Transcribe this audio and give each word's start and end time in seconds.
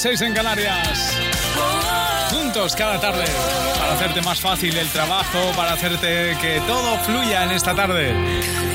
las 0.00 0.18
7, 0.18 0.18
las 0.18 0.18
6 0.18 0.20
en 0.22 0.34
Canarias. 0.34 1.16
Juntos 2.30 2.74
cada 2.76 3.00
tarde 3.00 3.24
para 3.78 3.94
hacerte 3.94 4.22
más 4.22 4.40
fácil 4.40 4.76
el 4.76 4.88
trabajo, 4.88 5.52
para 5.56 5.72
hacerte 5.72 6.36
que 6.40 6.60
todo 6.66 6.96
fluya 6.98 7.44
en 7.44 7.50
esta 7.50 7.74
tarde. 7.74 8.14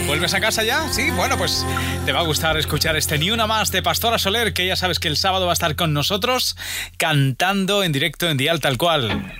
¿Vuelves 0.07 0.33
a 0.33 0.39
casa 0.39 0.63
ya? 0.63 0.87
Sí, 0.91 1.09
bueno, 1.11 1.37
pues 1.37 1.65
te 2.05 2.11
va 2.11 2.19
a 2.19 2.23
gustar 2.23 2.57
escuchar 2.57 2.95
este 2.95 3.17
Ni 3.17 3.31
Una 3.31 3.47
Más 3.47 3.71
de 3.71 3.81
Pastora 3.81 4.19
Soler, 4.19 4.53
que 4.53 4.67
ya 4.67 4.75
sabes 4.75 4.99
que 4.99 5.07
el 5.07 5.17
sábado 5.17 5.45
va 5.45 5.51
a 5.51 5.53
estar 5.53 5.75
con 5.75 5.93
nosotros 5.93 6.55
cantando 6.97 7.83
en 7.83 7.91
directo 7.91 8.29
en 8.29 8.37
Dial 8.37 8.59
Tal 8.59 8.77
Cual. 8.77 9.33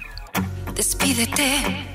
Despídete, 0.74 1.95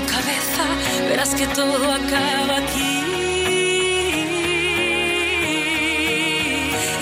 verás 1.09 1.33
que 1.35 1.47
todo 1.47 1.91
acaba 1.91 2.57
aquí. 2.57 2.93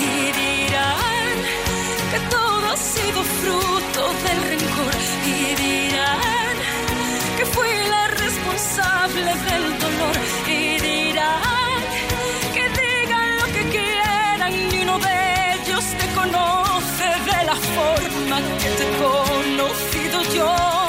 Y 0.10 0.32
dirán 0.42 1.34
que 2.12 2.20
todo 2.36 2.66
ha 2.72 2.78
sido 2.78 3.24
fruto 3.42 4.02
del 4.26 4.40
rencor. 4.52 4.94
Y 5.26 5.56
dirán 5.64 6.56
que 7.38 7.46
fui 7.46 7.70
la 7.90 8.08
responsable 8.08 9.32
del 9.48 9.66
dolor. 9.80 10.16
Y 10.48 10.80
dirán 10.90 11.80
que 12.56 12.64
digan 12.82 13.38
lo 13.40 13.46
que 13.56 13.64
quieran 13.76 14.52
y 14.74 14.80
uno 14.84 15.00
de 15.00 15.54
ellos 15.56 15.84
te 16.00 16.08
conoce 16.20 17.08
de 17.32 17.40
la 17.50 17.58
forma 17.76 18.38
que 18.62 18.70
te 18.78 18.84
he 18.84 18.92
conocido 19.06 20.22
yo. 20.36 20.89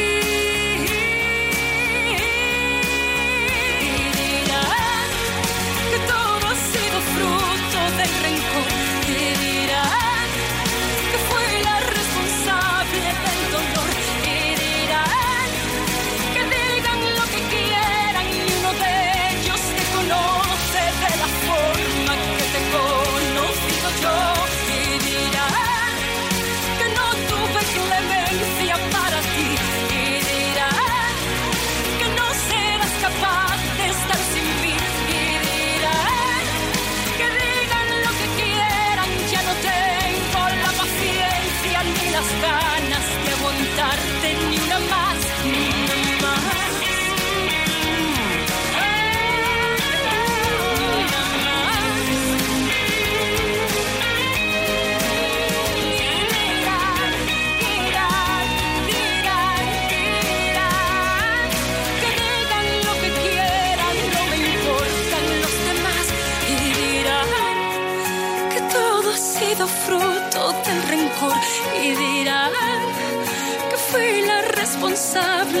Responsable 75.13 75.60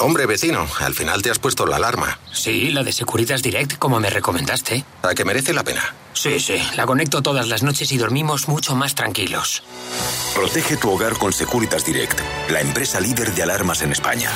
Hombre, 0.00 0.24
vecino, 0.24 0.66
al 0.80 0.94
final 0.94 1.20
te 1.20 1.30
has 1.30 1.38
puesto 1.38 1.66
la 1.66 1.76
alarma. 1.76 2.18
Sí, 2.32 2.70
la 2.70 2.82
de 2.82 2.90
Securitas 2.90 3.42
Direct, 3.42 3.76
como 3.76 4.00
me 4.00 4.08
recomendaste. 4.08 4.82
¿A 5.02 5.14
que 5.14 5.26
merece 5.26 5.52
la 5.52 5.62
pena? 5.62 5.94
Sí, 6.14 6.40
sí, 6.40 6.54
la 6.74 6.86
conecto 6.86 7.20
todas 7.20 7.48
las 7.48 7.62
noches 7.62 7.92
y 7.92 7.98
dormimos 7.98 8.48
mucho 8.48 8.74
más 8.74 8.94
tranquilos. 8.94 9.62
Protege 10.34 10.78
tu 10.78 10.90
hogar 10.90 11.18
con 11.18 11.34
Securitas 11.34 11.84
Direct, 11.84 12.18
la 12.48 12.62
empresa 12.62 12.98
líder 12.98 13.34
de 13.34 13.42
alarmas 13.42 13.82
en 13.82 13.92
España. 13.92 14.30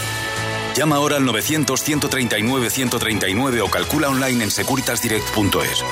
Llama 0.77 0.97
ahora 0.97 1.17
al 1.17 1.25
900-139-139 1.25 3.63
o 3.63 3.71
calcula 3.71 4.11
online 4.11 4.45
en 4.45 4.51
securitasdirect.es. 4.51 5.83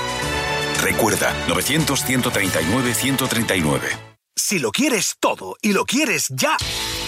Recuerda, 0.82 1.34
900-139-139. 1.48 3.80
Si 4.36 4.58
lo 4.58 4.70
quieres 4.72 5.16
todo 5.20 5.56
y 5.62 5.72
lo 5.72 5.84
quieres 5.84 6.26
ya, 6.30 6.56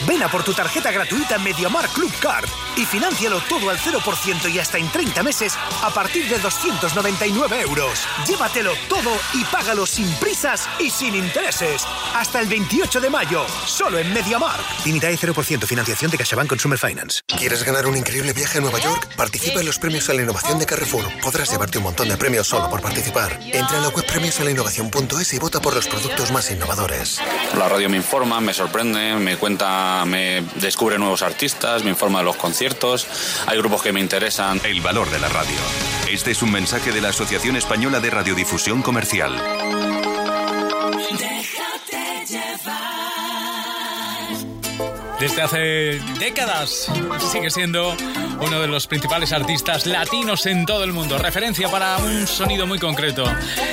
ven 0.07 0.23
a 0.23 0.29
por 0.29 0.45
tu 0.45 0.53
tarjeta 0.53 0.91
gratuita 0.91 1.39
MediaMar 1.39 1.89
Club 1.89 2.13
Card 2.21 2.49
y 2.77 2.85
financialo 2.85 3.41
todo 3.49 3.71
al 3.71 3.79
0% 3.79 4.53
y 4.53 4.59
hasta 4.59 4.79
en 4.79 4.91
30 4.91 5.23
meses 5.23 5.55
a 5.83 5.91
partir 5.91 6.29
de 6.29 6.39
299 6.39 7.61
euros. 7.61 8.01
Llévatelo 8.27 8.73
todo 8.89 9.13
y 9.35 9.45
págalo 9.45 9.87
sin 9.87 10.11
prisas 10.15 10.69
y 10.79 10.91
sin 10.91 11.15
intereses. 11.15 11.87
Hasta 12.15 12.41
el 12.41 12.49
28 12.49 13.01
de 13.01 13.11
mayo, 13.11 13.47
solo 13.67 13.99
en 13.99 14.13
MediaMar. 14.13 14.59
Límite 14.85 15.15
0% 15.17 15.67
financiación 15.67 16.11
de 16.11 16.19
CaixaBank 16.19 16.49
Consumer 16.49 16.79
Finance. 16.79 17.21
¿Quieres 17.27 17.63
ganar 17.65 17.87
un 17.87 17.97
increíble 17.97 18.33
viaje 18.33 18.59
a 18.59 18.61
Nueva 18.61 18.79
York? 18.79 19.09
Participa 19.17 19.61
en 19.61 19.67
los 19.67 19.79
premios 19.79 20.09
a 20.09 20.15
la 20.15 20.23
innovación 20.23 20.59
de 20.59 20.67
Carrefour. 20.67 21.05
Podrás 21.23 21.51
llevarte 21.51 21.79
un 21.79 21.85
montón 21.85 22.09
de 22.09 22.17
premios 22.17 22.47
solo 22.47 22.69
por 22.69 22.81
participar. 22.81 23.39
Entra 23.43 23.77
en 23.77 23.83
la 23.83 23.89
web 23.89 24.05
premiosalainnovación.es 24.07 25.35
y 25.35 25.39
vota 25.39 25.61
por 25.61 25.75
los 25.75 25.87
productos 25.87 26.31
más 26.33 26.51
innovadores. 26.51 27.21
La 27.59 27.69
radio 27.69 27.89
me 27.89 27.97
informa, 27.97 28.41
me 28.41 28.55
sorprende, 28.55 29.15
me 29.17 29.37
cuenta, 29.37 29.84
me 30.07 30.43
descubre 30.57 30.99
nuevos 30.99 31.23
artistas, 31.23 31.85
me 31.85 31.91
informa 31.91 32.21
de 32.21 32.25
los 32.25 32.37
conciertos. 32.37 33.07
Hay 33.47 33.59
grupos 33.59 33.83
que 33.83 33.93
me 33.93 34.01
interesan. 34.01 34.61
El 34.65 34.81
valor 34.81 35.11
de 35.11 35.19
la 35.19 35.29
radio. 35.29 35.57
Este 36.11 36.31
es 36.31 36.43
un 36.43 36.53
mensaje 36.53 36.93
de 36.93 37.01
la 37.01 37.09
Asociación 37.09 37.57
Española 37.57 38.01
de 38.01 38.11
Radiodifusión 38.11 38.83
Comercial. 38.83 39.35
Desde 45.25 45.41
hace 45.41 45.59
décadas 46.19 46.87
sigue 47.33 47.49
siendo 47.49 47.97
uno 48.41 48.61
de 48.61 48.69
los 48.69 48.87
principales 48.87 49.33
artistas 49.33 49.87
latinos 49.87 50.45
en 50.45 50.67
todo 50.67 50.85
el 50.85 50.93
mundo. 50.93 51.17
Referencia 51.17 51.71
para 51.71 51.97
un 51.97 52.27
sonido 52.27 52.67
muy 52.67 52.79
concreto. 52.79 53.25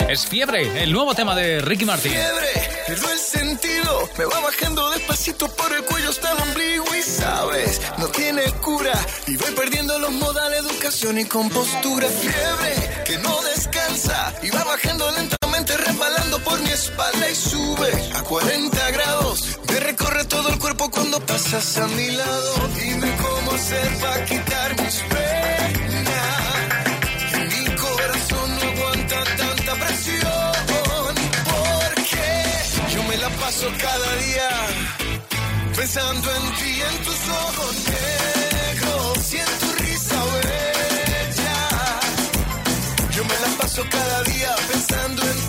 Es 0.07 0.25
Fiebre, 0.25 0.81
el 0.81 0.93
nuevo 0.93 1.13
tema 1.13 1.35
de 1.35 1.59
Ricky 1.59 1.83
Martin. 1.83 2.13
Fiebre, 2.13 2.69
pierdo 2.87 3.11
el 3.11 3.19
sentido, 3.19 4.09
me 4.17 4.23
va 4.23 4.39
bajando 4.39 4.91
despacito 4.91 5.49
por 5.49 5.73
el 5.73 5.83
cuello 5.83 6.11
hasta 6.11 6.31
el 6.31 6.41
ombligo 6.41 6.85
y 6.95 7.01
sabes, 7.01 7.81
no 7.97 8.07
tiene 8.07 8.43
cura. 8.61 8.93
Y 9.27 9.35
voy 9.35 9.51
perdiendo 9.51 9.99
los 9.99 10.11
modales, 10.13 10.61
educación 10.61 11.19
y 11.19 11.25
compostura. 11.25 12.07
Fiebre, 12.07 13.03
que 13.03 13.17
no 13.17 13.41
descansa 13.41 14.33
y 14.41 14.51
va 14.51 14.63
bajando 14.63 15.11
lentamente, 15.11 15.75
resbalando 15.75 16.39
por 16.39 16.61
mi 16.61 16.69
espalda 16.69 17.29
y 17.29 17.35
sube 17.35 17.91
a 18.15 18.21
40 18.21 18.91
grados. 18.91 19.50
Recorre 19.91 20.23
todo 20.23 20.47
el 20.47 20.57
cuerpo 20.57 20.89
cuando 20.89 21.19
pasas 21.19 21.77
a 21.79 21.85
mi 21.87 22.11
lado. 22.11 22.69
Dime 22.79 23.13
cómo 23.17 23.51
hacer 23.51 23.89
para 23.99 24.23
quitar 24.23 24.81
mis 24.81 24.95
penas. 25.11 26.63
Mi 27.51 27.65
corazón 27.75 28.55
no 28.55 28.61
aguanta 28.71 29.23
tanta 29.35 29.75
presión. 29.83 30.51
Porque 31.51 32.25
yo 32.93 33.03
me 33.03 33.17
la 33.17 33.29
paso 33.31 33.67
cada 33.81 34.15
día 34.15 34.49
pensando 35.75 36.35
en 36.37 36.43
ti, 36.59 36.81
en 36.89 36.97
tus 37.03 37.21
ojos 37.47 37.75
negros 37.91 39.33
y 39.33 39.37
en 39.39 39.53
tu 39.59 39.69
risa 39.83 40.23
bella. 40.35 41.59
Yo 43.11 43.25
me 43.25 43.37
la 43.43 43.57
paso 43.59 43.83
cada 43.91 44.23
día 44.23 44.55
pensando 44.71 45.21
en 45.21 45.40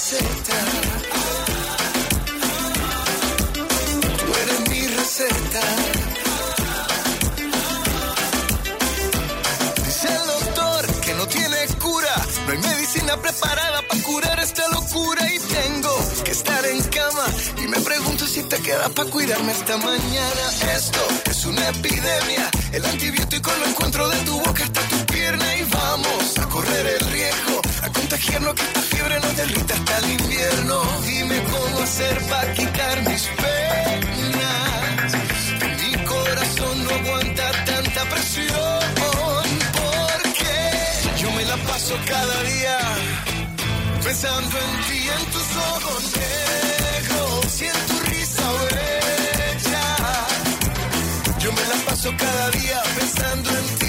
receta. 0.00 0.58
Tú 4.18 4.32
eres 4.42 4.70
mi 4.70 4.86
receta. 4.96 5.60
Dice 9.84 10.08
el 10.08 10.26
doctor 10.26 10.86
que 11.02 11.14
no 11.14 11.26
tiene 11.26 11.56
cura. 11.78 12.14
No 12.46 12.52
hay 12.52 12.58
medicina 12.58 13.16
preparada 13.18 13.82
para 13.86 14.02
curar 14.02 14.40
esta 14.40 14.66
locura. 14.68 15.22
Y 15.34 15.38
tengo 15.38 15.94
que 16.24 16.30
estar 16.30 16.64
en 16.64 16.82
cama. 16.84 17.26
Y 17.62 17.68
me 17.68 17.80
pregunto 17.80 18.26
si 18.26 18.42
te 18.44 18.56
queda 18.62 18.88
para 18.88 19.10
cuidarme 19.10 19.52
esta 19.52 19.76
mañana. 19.76 20.44
Esto 20.74 21.00
es 21.26 21.44
una 21.44 21.68
epidemia. 21.68 22.50
El 22.72 22.86
antibiótico 22.86 23.50
lo 23.60 23.66
encuentro 23.66 24.08
de 24.08 24.16
tu 24.20 24.40
boca 24.40 24.64
hasta 24.64 24.80
tu 24.80 24.96
pierna. 25.12 25.56
Y 25.56 25.62
vamos 25.64 26.38
a 26.38 26.46
correr 26.48 26.86
el 26.86 27.10
riesgo. 27.10 27.60
A 27.82 27.90
contagiarnos 27.92 28.54
que 28.54 28.79
hasta 29.42 29.98
el 29.98 30.10
invierno. 30.20 30.82
Dime 31.06 31.42
cómo 31.44 31.80
hacer 31.80 32.18
para 32.28 32.52
quitar 32.52 33.08
mis 33.08 33.22
penas. 33.42 35.12
Mi 35.80 36.04
corazón 36.04 36.84
no 36.84 36.90
aguanta 36.90 37.50
tanta 37.64 38.04
presión. 38.10 38.80
Porque 39.80 40.56
yo 41.20 41.30
me 41.32 41.44
la 41.44 41.56
paso 41.56 41.94
cada 42.06 42.42
día 42.42 42.78
pensando 44.04 44.58
en 44.58 44.72
ti, 44.86 45.08
en 45.16 45.24
tus 45.32 45.56
ojos 45.56 46.02
negros 46.16 47.62
y 47.62 47.64
en 47.64 47.86
tu 47.88 47.98
risa 48.10 48.46
bella. 48.70 49.86
Yo 51.38 51.52
me 51.52 51.62
la 51.62 51.84
paso 51.86 52.12
cada 52.18 52.50
día 52.50 52.82
pensando 52.98 53.50
en 53.50 53.78
ti. 53.78 53.79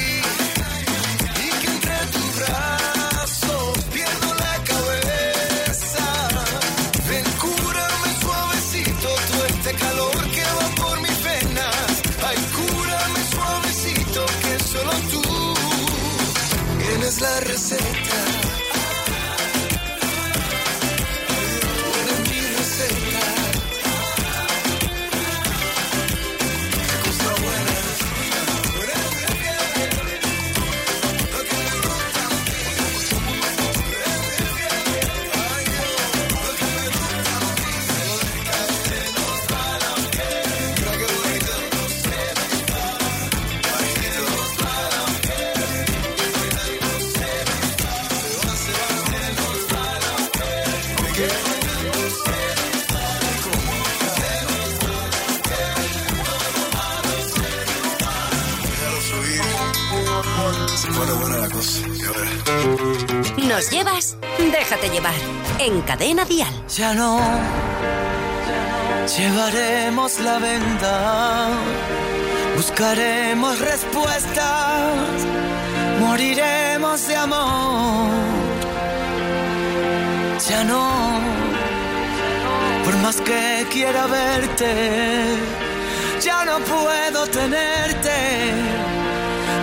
Llevar. 64.90 65.14
En 65.60 65.82
Cadena 65.82 66.26
Dial. 66.26 66.54
Ya 66.76 66.94
no 66.94 67.20
llevaremos 69.18 70.20
la 70.20 70.40
venda, 70.40 71.50
buscaremos 72.56 73.60
respuestas, 73.60 75.26
moriremos 76.00 77.08
de 77.08 77.16
amor. 77.16 78.10
Ya 80.50 80.64
no 80.64 81.22
más 83.02 83.20
que 83.22 83.66
quiera 83.72 84.06
verte, 84.06 85.36
ya 86.22 86.46
no 86.46 86.60
puedo 86.60 87.26
tenerte, 87.28 88.54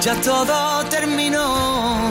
ya 0.01 0.15
todo 0.21 0.85
terminó, 0.87 2.11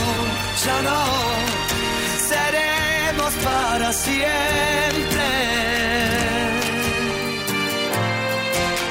Ya 0.65 0.81
no 0.81 1.01
seremos 2.29 3.33
para 3.43 3.91
siempre. 3.93 5.27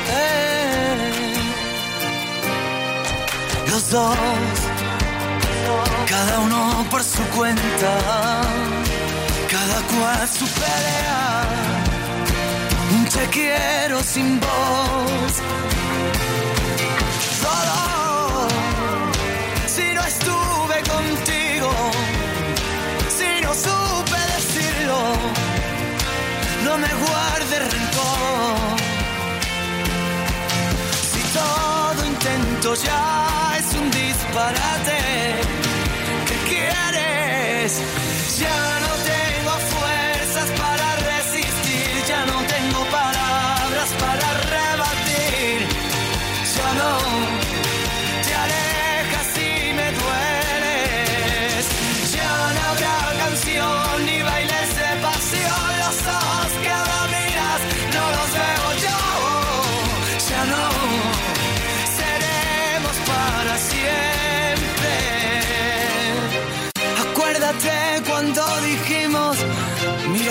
Eh. 0.08 1.34
Los 3.70 3.90
dos, 3.90 4.16
cada 6.08 6.38
uno 6.40 6.86
por 6.90 7.02
su 7.04 7.22
cuenta 7.36 7.92
cada 9.50 9.80
cual 9.92 10.28
su 10.28 10.46
pelea. 10.46 11.70
Te 13.12 13.26
quiero 13.26 14.02
sin 14.04 14.38
voz. 14.38 15.32
Solo 17.42 18.48
si 19.66 19.92
no 19.92 20.02
estuve 20.04 20.76
contigo, 20.94 21.49
no 23.50 23.56
supe 23.56 24.20
decirlo, 24.36 24.98
no 26.64 26.78
me 26.78 26.88
guardes 27.04 27.62
rencor. 27.74 28.78
Si 31.10 31.20
todo 31.38 32.06
intento 32.06 32.74
ya 32.76 33.56
es 33.58 33.74
un 33.74 33.90
disparate, 33.90 35.00
¿qué 36.28 36.36
quieres? 36.50 37.82
Ya 38.38 38.80
no 38.84 38.92
tengo 39.08 39.19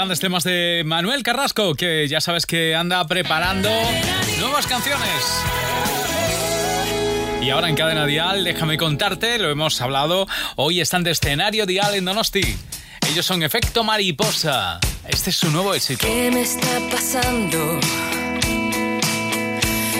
grandes 0.00 0.18
temas 0.18 0.44
de 0.44 0.82
Manuel 0.86 1.22
Carrasco, 1.22 1.74
que 1.74 2.08
ya 2.08 2.22
sabes 2.22 2.46
que 2.46 2.74
anda 2.74 3.06
preparando 3.06 3.68
nuevas 4.38 4.66
canciones. 4.66 5.44
Y 7.42 7.50
ahora 7.50 7.68
en 7.68 7.74
Cadena 7.76 8.06
Dial, 8.06 8.42
déjame 8.42 8.78
contarte, 8.78 9.38
lo 9.38 9.50
hemos 9.50 9.78
hablado, 9.82 10.26
hoy 10.56 10.80
están 10.80 11.02
de 11.04 11.10
escenario 11.10 11.66
Dial 11.66 11.94
en 11.96 12.06
Donosti. 12.06 12.56
Ellos 13.10 13.26
son 13.26 13.42
Efecto 13.42 13.84
Mariposa. 13.84 14.80
Este 15.06 15.28
es 15.28 15.36
su 15.36 15.50
nuevo 15.50 15.74
éxito. 15.74 16.06
¿Qué 16.06 16.30
me 16.30 16.40
está 16.40 16.80
pasando? 16.90 17.78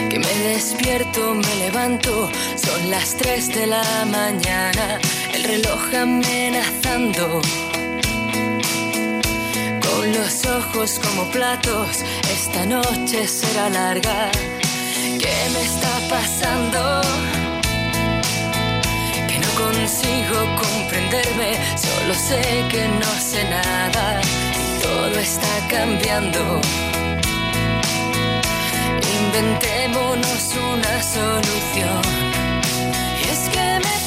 Que 0.09 0.17
me 0.17 0.33
despierto, 0.49 1.35
me 1.35 1.55
levanto, 1.57 2.27
son 2.55 2.89
las 2.89 3.15
3 3.17 3.53
de 3.53 3.67
la 3.67 3.83
mañana, 4.09 4.99
el 5.31 5.43
reloj 5.43 5.93
amenazando. 5.93 7.39
Los 10.13 10.45
ojos 10.45 10.99
como 10.99 11.23
platos, 11.31 12.03
esta 12.31 12.65
noche 12.65 13.27
será 13.27 13.69
larga. 13.69 14.29
¿Qué 15.19 15.35
me 15.53 15.61
está 15.61 15.93
pasando? 16.09 17.01
Que 19.27 19.39
no 19.39 19.49
consigo 19.65 20.37
comprenderme, 20.63 21.55
solo 21.77 22.13
sé 22.13 22.41
que 22.69 22.87
no 22.87 23.11
sé 23.19 23.43
nada 23.49 24.21
todo 24.81 25.19
está 25.19 25.67
cambiando. 25.69 26.61
Inventémonos 29.19 30.43
una 30.73 31.03
solución. 31.03 32.01
Y 33.19 33.23
es 33.33 33.49
que 33.53 33.79
me 33.85 34.00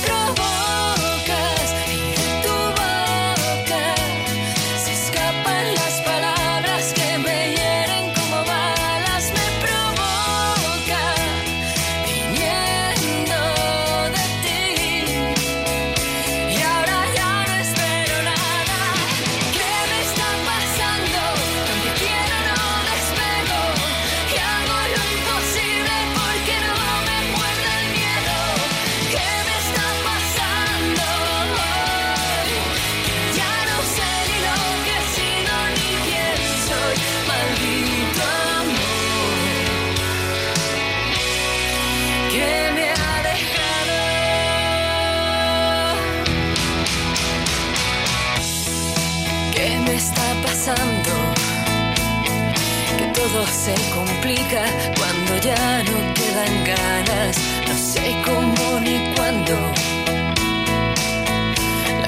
La 59.24 59.32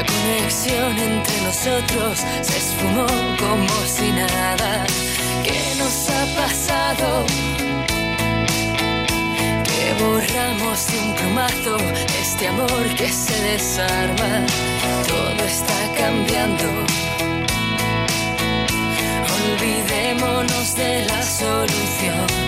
conexión 0.04 0.98
entre 0.98 1.40
nosotros 1.40 2.22
se 2.42 2.58
esfumó 2.58 3.06
como 3.38 3.86
si 3.86 4.12
nada. 4.12 4.84
¿Qué 5.42 5.74
nos 5.78 6.10
ha 6.10 6.26
pasado? 6.42 7.24
Que 9.64 9.94
borramos 10.04 10.86
de 10.88 10.98
un 10.98 11.14
plumazo 11.14 11.78
este 12.20 12.48
amor 12.48 12.94
que 12.98 13.10
se 13.10 13.42
desarma. 13.44 14.44
Todo 15.08 15.42
está 15.46 15.90
cambiando. 15.96 16.68
Olvidémonos 19.40 20.74
de 20.74 21.06
la 21.06 21.22
solución. 21.22 22.45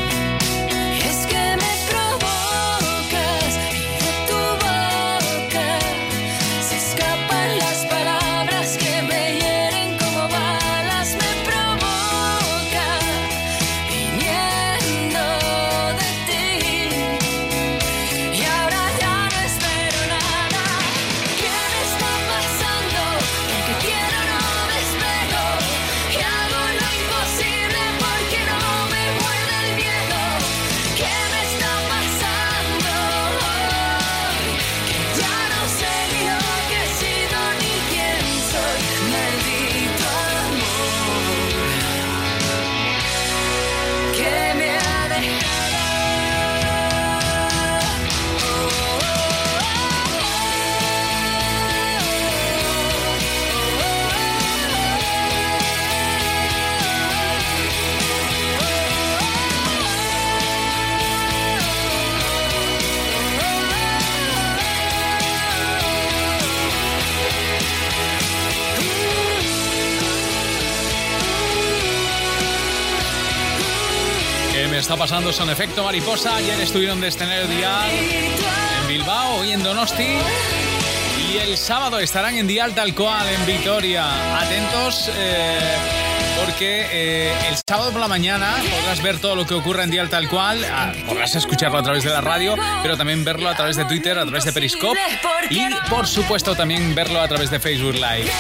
Pasando? 75.19 75.33
Son 75.33 75.51
efecto 75.51 75.83
mariposa. 75.83 76.37
Ayer 76.37 76.61
estuvieron 76.61 77.01
de 77.01 77.09
escenario 77.09 77.47
Dial 77.49 77.91
en 77.91 78.89
Bilbao, 78.89 79.37
hoy 79.37 79.53
en 79.53 79.63
Donosti. 79.63 80.17
Y 81.31 81.39
el 81.39 81.57
sábado 81.57 81.99
estarán 81.99 82.37
en 82.37 82.47
Dial 82.47 82.75
tal 82.75 82.95
cual, 82.95 83.27
en 83.29 83.47
Vitoria. 83.47 84.39
Atentos. 84.41 85.11
eh, 85.17 85.59
porque 86.45 86.87
eh, 86.93 87.33
el 87.49 87.57
sábado 87.69 87.91
por 87.91 88.01
la 88.01 88.07
mañana 88.07 88.55
podrás 88.71 89.03
ver 89.03 89.19
todo 89.19 89.35
lo 89.35 89.45
que 89.45 89.55
ocurre 89.55 89.83
en 89.83 89.91
Dial 89.91 90.09
tal 90.09 90.29
cual, 90.29 90.65
ah, 90.71 90.93
podrás 91.05 91.35
escucharlo 91.35 91.79
a 91.79 91.83
través 91.83 92.05
de 92.05 92.11
la 92.11 92.21
radio, 92.21 92.55
pero 92.81 92.97
también 92.97 93.25
verlo 93.25 93.49
a 93.49 93.57
través 93.57 93.77
de 93.77 93.85
Twitter, 93.87 94.17
a 94.17 94.23
través 94.23 94.45
de 94.45 94.53
Periscope 94.53 94.99
y 95.51 95.67
por 95.91 96.07
supuesto 96.07 96.55
también 96.55 96.95
verlo 96.95 97.21
a 97.21 97.27
través 97.27 97.51
de 97.51 97.59
Facebook 97.59 97.95
Live. 97.95 98.31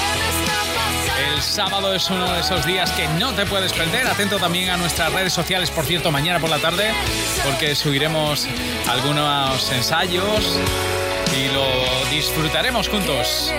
El 1.38 1.44
sábado 1.44 1.94
es 1.94 2.10
uno 2.10 2.32
de 2.32 2.40
esos 2.40 2.66
días 2.66 2.90
que 2.90 3.06
no 3.06 3.32
te 3.32 3.46
puedes 3.46 3.72
perder. 3.72 4.08
Atento 4.08 4.38
también 4.38 4.70
a 4.70 4.76
nuestras 4.76 5.12
redes 5.12 5.32
sociales, 5.32 5.70
por 5.70 5.84
cierto, 5.84 6.10
mañana 6.10 6.40
por 6.40 6.50
la 6.50 6.58
tarde, 6.58 6.90
porque 7.44 7.76
subiremos 7.76 8.48
algunos 8.88 9.70
ensayos 9.70 10.58
y 11.36 11.54
lo 11.54 12.10
disfrutaremos 12.10 12.88
juntos. 12.88 13.52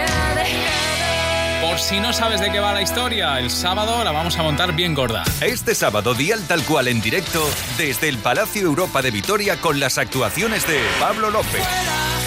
Por 1.61 1.79
si 1.79 2.01
no 2.01 2.11
sabes 2.11 2.41
de 2.41 2.51
qué 2.51 2.59
va 2.59 2.73
la 2.73 2.81
historia, 2.81 3.39
el 3.39 3.49
sábado 3.49 4.03
la 4.03 4.11
vamos 4.11 4.37
a 4.37 4.43
montar 4.43 4.73
bien 4.73 4.93
gorda. 4.93 5.23
Este 5.39 5.73
sábado, 5.73 6.13
Dial 6.13 6.45
Tal 6.49 6.65
Cual 6.65 6.89
en 6.89 6.99
directo 6.99 7.49
desde 7.77 8.09
el 8.09 8.17
Palacio 8.17 8.63
Europa 8.63 9.01
de 9.01 9.11
Vitoria 9.11 9.55
con 9.55 9.79
las 9.79 9.97
actuaciones 9.97 10.67
de 10.67 10.81
Pablo 10.99 11.29
López, 11.29 11.63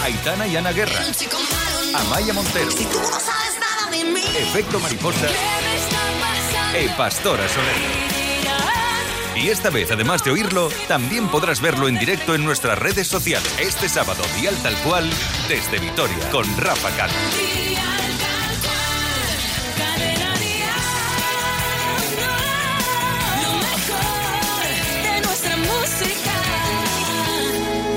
Aitana 0.02 0.46
y 0.46 0.56
Ana 0.56 0.72
Guerra, 0.72 1.04
Amaya 1.94 2.32
Montero, 2.32 2.70
Efecto 3.94 4.80
Mariposa 4.80 5.28
e 6.74 6.88
Pastora 6.96 7.46
Soler. 7.46 8.22
Y 9.36 9.50
esta 9.50 9.68
vez, 9.68 9.90
además 9.90 10.24
de 10.24 10.30
oírlo, 10.30 10.70
también 10.88 11.28
podrás 11.28 11.60
verlo 11.60 11.88
en 11.88 11.98
directo 11.98 12.34
en 12.34 12.42
nuestras 12.42 12.78
redes 12.78 13.06
sociales. 13.06 13.54
Este 13.60 13.90
sábado, 13.90 14.22
Dial 14.40 14.56
Tal 14.62 14.74
Cual 14.76 15.10
desde 15.46 15.78
Vitoria 15.78 16.30
con 16.30 16.44
Rafa 16.56 16.88
nuestra 25.22 25.56
música. 25.58 26.30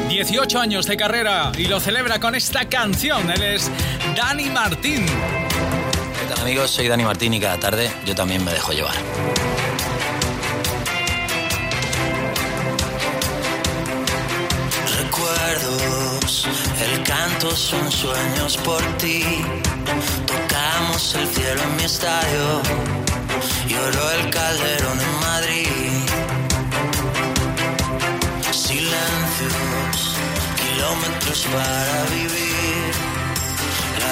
18 0.10 0.60
años 0.60 0.88
de 0.88 0.98
carrera 0.98 1.54
y 1.58 1.68
lo 1.68 1.80
celebra 1.80 2.20
con 2.20 2.36
esta 2.36 2.68
canción. 2.68 3.32
Él 3.32 3.44
es 3.44 3.72
Dani 4.16 4.50
Martín. 4.50 5.06
¿Qué 6.46 6.52
tal 6.52 6.58
amigos? 6.60 6.76
Soy 6.76 6.88
Dani 6.88 7.04
Martín 7.04 7.34
y 7.34 7.40
cada 7.40 7.58
tarde 7.58 7.92
yo 8.06 8.14
también 8.14 8.46
me 8.46 8.54
dejo 8.54 8.72
llevar. 8.72 8.94
Recuerdos, 14.96 16.48
el 16.84 17.04
canto 17.04 17.50
son 17.56 17.92
sueños 17.92 18.58
por 18.58 18.80
ti. 19.00 19.24
Tocamos 20.28 21.16
el 21.16 21.28
cielo 21.30 21.64
en 21.64 21.76
mi 21.78 21.84
estadio, 21.84 22.62
lloró 23.68 24.12
el 24.12 24.30
calderón 24.30 25.00
en 25.02 25.20
Madrid. 25.22 25.68
Silencios, 28.52 30.16
kilómetros 30.62 31.48
para 31.52 32.04
vivir. 32.16 33.15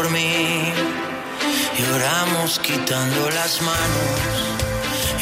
Por 0.00 0.10
mí. 0.12 0.72
Lloramos 1.78 2.58
quitando 2.60 3.30
las 3.38 3.60
manos 3.60 4.20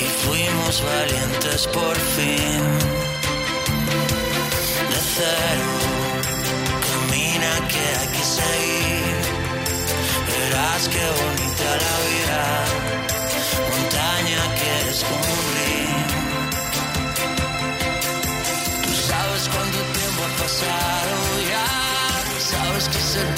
y 0.04 0.06
fuimos 0.22 0.74
valientes 0.94 1.66
por 1.78 1.96
fin. 2.16 2.62
De 4.90 5.00
cero 5.16 5.72
camina 6.86 7.52
que 7.72 7.84
hay 7.98 8.08
que 8.16 8.24
seguir. 8.38 9.18
Verás 10.30 10.82
qué 10.94 11.04
bonita 11.20 11.68
la 11.84 11.96
vida 12.08 12.42
montaña 13.70 14.40
que 14.58 14.72
río 15.54 15.98
tú 18.84 18.92
sabes 19.10 19.42
cuánto 19.52 19.78
tiempo 19.98 20.20
ha 20.26 20.32
pasado 20.42 21.14
ya 21.52 21.66
sabes 22.50 22.84
que 22.88 22.98
ese 22.98 23.37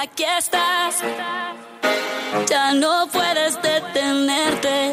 Aquí 0.00 0.24
estás. 0.24 0.96
Ya 2.48 2.72
no 2.74 3.08
puedes 3.12 3.60
detenerte. 3.62 4.92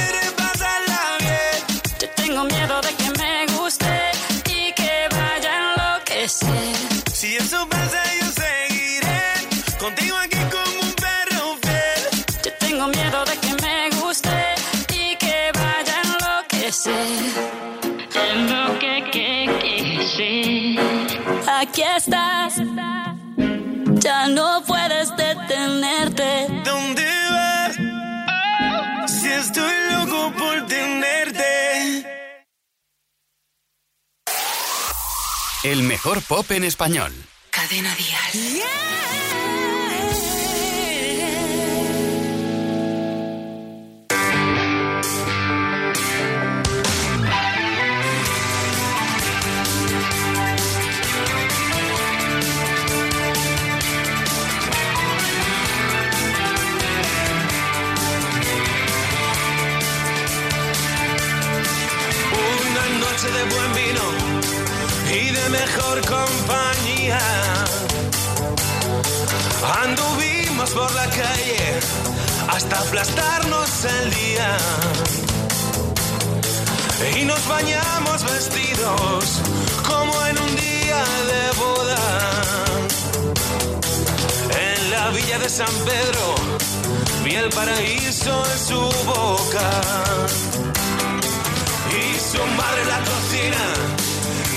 enloquecer. 18.15 19.49
Enloquecer. 19.75 20.51
Aquí 21.59 21.83
estás. 21.97 22.55
Ya 24.03 24.27
no 24.27 24.63
puedes 24.65 25.15
detenerte. 25.15 26.47
¿Dónde 26.65 27.07
vas? 27.29 27.75
Si 29.11 29.27
estoy 29.27 29.73
loco 29.91 30.33
por 30.37 30.65
tenerte. 30.67 31.43
El 35.63 35.83
mejor 35.83 36.23
pop 36.23 36.49
en 36.51 36.63
español. 36.63 37.13
Cadena 37.51 37.93
Dial. 37.95 38.63
Una 38.63 39.40
Anduvimos 69.79 70.69
por 70.71 70.93
la 70.93 71.07
calle 71.07 71.79
hasta 72.49 72.79
aplastarnos 72.79 73.85
el 73.85 74.11
día. 74.11 74.57
y 77.17 77.23
nos 77.23 77.47
bañamos 77.47 78.23
vestidos 78.23 79.41
como 79.87 80.13
en 80.27 80.37
un 80.39 80.55
día 80.55 81.03
de 81.31 81.59
boda. 81.59 82.03
En 84.59 84.91
la 84.91 85.09
villa 85.09 85.39
de 85.39 85.49
San 85.49 85.73
Pedro 85.85 86.35
vi 87.23 87.35
el 87.35 87.49
paraíso 87.49 88.43
en 88.51 88.59
su 88.59 88.81
boca 89.05 89.69
y 91.89 92.19
su 92.19 92.43
madre 92.57 92.81
en 92.81 92.87
la 92.89 92.99
cocina 92.99 93.63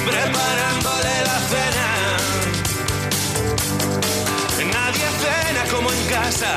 preparándole 0.04 1.14
la 1.24 1.38
cena. 1.50 1.83
Como 5.70 5.90
en 5.90 6.06
casa 6.06 6.56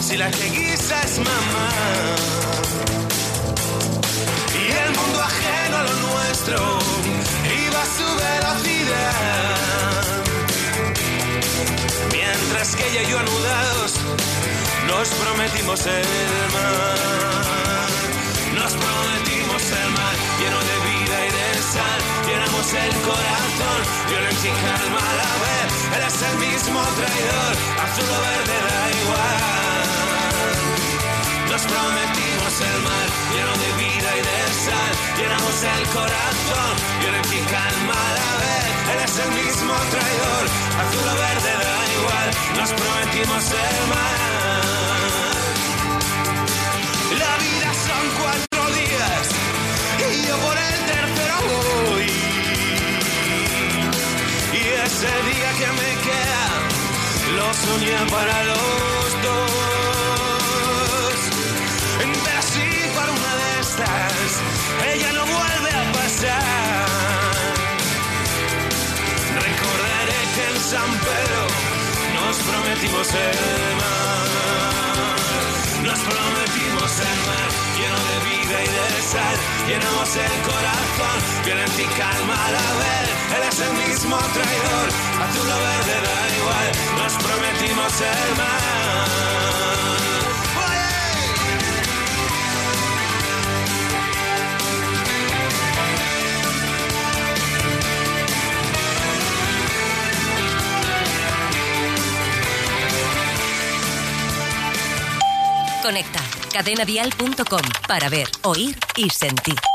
si 0.00 0.16
la 0.16 0.30
que 0.30 0.50
guisa 0.50 1.00
es 1.02 1.18
mamá. 1.18 1.68
Y 4.60 4.72
el 4.84 4.90
mundo 4.98 5.20
ajeno 5.20 5.76
a 5.76 5.82
lo 5.82 5.94
nuestro 6.08 6.56
iba 7.66 7.82
a 7.82 7.88
su 7.98 8.08
velocidad. 8.24 9.54
Mientras 12.12 12.76
que 12.76 12.90
ella 12.90 13.02
y 13.02 13.10
yo 13.10 13.18
anudados 13.18 13.92
nos 14.88 15.08
prometimos 15.08 15.86
el 15.86 16.06
mar. 16.54 17.88
Nos 18.54 18.72
prometimos 18.72 19.62
el 19.80 19.90
mar 19.90 20.14
lleno 20.40 20.58
de 20.70 20.76
vida 20.90 21.16
y 21.26 21.30
de 21.38 21.62
sal. 21.72 22.00
Llenamos 22.26 22.72
el 22.72 22.92
corazón, 23.08 23.80
violencia 24.08 24.50
y 24.50 24.54
calma 24.64 24.98
a 24.98 25.14
la 25.22 25.32
vez. 25.44 25.83
Él 25.94 26.02
es 26.02 26.22
el 26.22 26.36
mismo 26.38 26.80
traidor, 26.98 27.54
azul 27.84 28.10
o 28.10 28.20
verde 28.26 28.56
da 28.68 28.82
igual. 29.02 29.84
Nos 31.50 31.62
prometimos 31.62 32.54
el 32.68 32.78
mar 32.82 33.06
lleno 33.32 33.54
de 33.62 33.70
vida 33.84 34.10
y 34.18 34.22
de 34.28 34.38
sal. 34.64 34.92
Llenamos 35.18 35.56
el 35.62 35.82
corazón, 35.98 36.74
y 37.30 37.40
calma 37.46 37.94
a 37.94 38.12
la 38.18 38.30
vez. 38.42 38.66
Él 38.92 39.00
es 39.06 39.14
el 39.24 39.30
mismo 39.42 39.74
traidor, 39.94 40.44
azul 40.82 41.06
o 41.08 41.14
verde 41.24 41.52
da 41.62 41.78
igual. 41.98 42.28
Nos 42.58 42.70
prometimos 42.72 43.44
el 43.50 43.88
mar. 43.88 44.43
Lo 57.44 57.54
soñé 57.54 57.96
para 58.10 58.36
los 58.50 59.22
dos. 59.26 59.54
Pero 61.98 62.42
si 62.50 62.66
para 62.96 63.10
una 63.18 63.32
de 63.40 63.50
estas 63.60 64.30
ella 64.92 65.10
no 65.12 65.24
vuelve 65.26 65.70
a 65.82 65.84
pasar. 65.98 66.86
Recordaré 69.48 70.20
que 70.34 70.44
en 70.52 70.58
San 70.72 70.90
Pedro 71.06 71.42
nos 72.16 72.36
prometimos 72.48 73.08
el 73.26 73.70
mar. 73.80 74.28
Nos 75.88 76.00
prometimos 76.10 76.92
el 77.10 77.18
mar 77.28 77.63
lleno 77.76 77.98
de 78.10 78.16
vida 78.30 78.56
y 78.62 78.68
de 78.68 79.02
sal. 79.02 79.36
Llenamos 79.68 80.16
el 80.16 80.34
corazón, 80.48 81.18
violencia 81.44 81.84
y 81.84 81.88
calma 81.98 82.34
a 82.46 82.50
la 82.50 82.68
vez. 82.82 83.08
Él 83.36 83.42
es 83.50 83.58
el 83.60 83.72
mismo 83.86 84.16
traidor, 84.16 84.88
azul 85.24 85.48
o 85.50 85.58
verde 85.66 85.96
da 86.06 86.18
igual. 86.38 86.68
Nos 86.98 87.12
prometimos 87.24 88.00
el 88.00 88.36
mar. 88.36 89.24
Conecta 105.82 106.23
cadenadial.com 106.54 107.62
para 107.88 108.08
ver, 108.08 108.28
oír 108.44 108.76
y 108.96 109.10
sentir. 109.10 109.73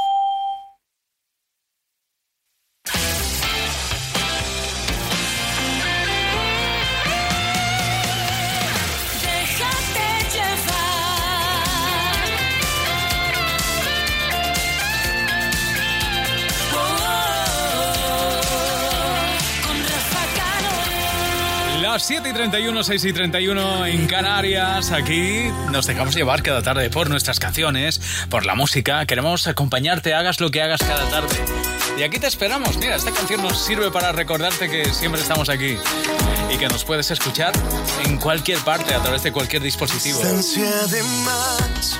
31, 22.51 22.83
6 22.83 23.05
y 23.05 23.13
31 23.13 23.85
en 23.85 24.07
Canarias. 24.07 24.91
Aquí 24.91 25.51
nos 25.71 25.85
dejamos 25.85 26.15
llevar 26.15 26.41
cada 26.41 26.63
tarde 26.63 26.89
por 26.89 27.07
nuestras 27.07 27.39
canciones, 27.39 28.01
por 28.29 28.43
la 28.43 28.55
música. 28.55 29.05
Queremos 29.05 29.45
acompañarte, 29.45 30.15
hagas 30.15 30.39
lo 30.39 30.49
que 30.49 30.63
hagas 30.63 30.79
cada 30.79 31.07
tarde. 31.11 31.35
Y 31.97 32.01
aquí 32.01 32.17
te 32.17 32.25
esperamos. 32.25 32.77
Mira, 32.77 32.95
esta 32.95 33.11
canción 33.11 33.43
nos 33.43 33.63
sirve 33.63 33.91
para 33.91 34.13
recordarte 34.13 34.67
que 34.67 34.85
siempre 34.85 35.21
estamos 35.21 35.47
aquí 35.47 35.77
y 36.51 36.57
que 36.57 36.67
nos 36.67 36.83
puedes 36.85 37.11
escuchar 37.11 37.53
en 38.05 38.17
cualquier 38.17 38.57
parte, 38.59 38.95
a 38.95 39.01
través 39.01 39.21
de 39.21 39.31
cualquier 39.31 39.61
dispositivo. 39.61 40.19
De 40.19 41.03
más, 41.03 41.99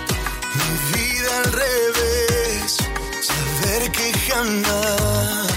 mi 0.55 0.97
vida 0.97 1.37
al 1.43 1.53
revés, 1.53 2.77
saber 3.21 3.91
que 3.91 4.13
jamás 4.31 5.48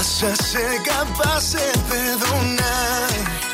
vas 0.00 0.22
a 0.22 0.34
ser 0.34 0.82
capaz 0.82 1.52
de 1.52 1.78
perdonar. 1.90 3.49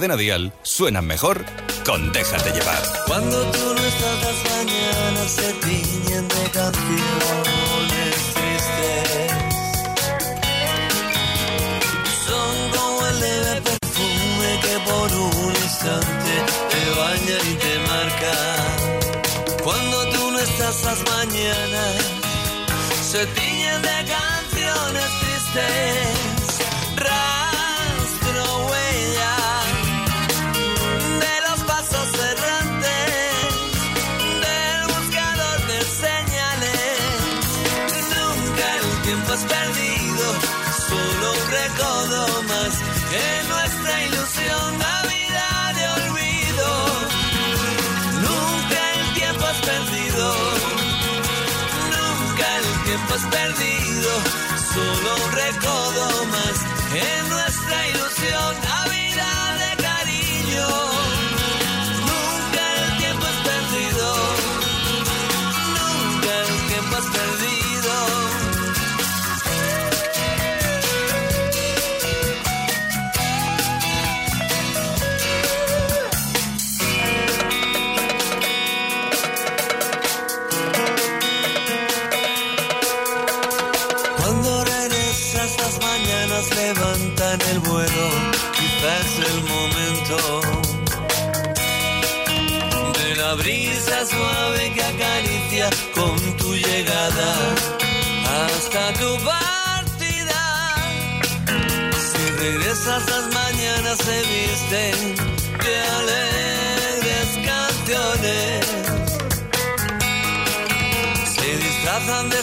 Cadena 0.00 0.16
Dial 0.16 0.50
suenan 0.62 1.06
mejor 1.06 1.44
con 1.84 2.10
Déjate 2.10 2.52
llevar. 2.52 2.82
Cuando 3.06 3.38
tú 3.52 3.74
no 3.74 3.84
estás 3.84 4.22
las 4.24 4.38
mañanas 4.50 5.30
se 5.30 5.52
tiñen 5.52 6.26
de 6.26 6.50
canciones 6.58 8.14
tristes. 8.32 9.32
Son 12.26 12.70
como 12.74 13.06
el 13.08 13.20
leve 13.20 13.60
perfume 13.60 14.60
que 14.62 14.78
por 14.88 15.12
un 15.12 15.54
instante 15.54 16.32
te 16.70 16.82
baña 16.98 17.36
y 17.44 17.54
te 17.64 17.78
marca. 17.90 18.34
Cuando 19.62 20.08
tú 20.12 20.30
no 20.30 20.38
estás 20.38 20.82
las 20.82 21.00
mañanas 21.12 21.96
se 23.02 23.26
tiñen 23.26 23.82
de 23.82 23.98
canciones 24.16 25.10
tristes. 25.20 26.19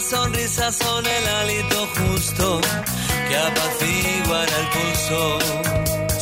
Sonrisas, 0.08 0.76
son 0.76 1.04
el 1.04 1.28
hálito 1.28 1.88
justo 1.98 2.60
que 3.28 3.36
apaciguan 3.36 4.48
el 4.60 4.66
pulso. 4.74 5.38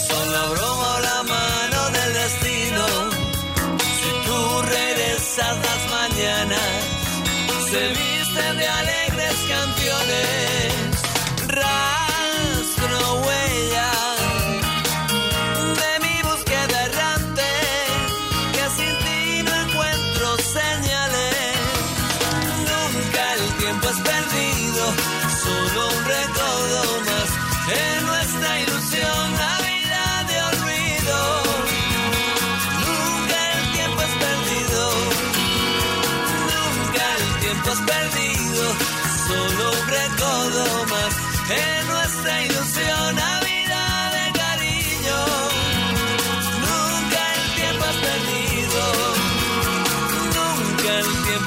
Son 0.09 0.33
la 0.33 0.45
broma 0.47 0.97
o 0.97 1.01
la 1.01 1.23
mano 1.23 1.91
del 1.91 2.13
destino. 2.15 2.87
Si 3.99 4.11
tú 4.27 4.63
regresas 4.63 5.57
las 5.67 5.91
mañanas, 5.91 6.71
se 7.71 7.89
visten 7.89 8.59
de 8.59 8.67
alegres 8.67 9.37
canciones. 9.49 10.66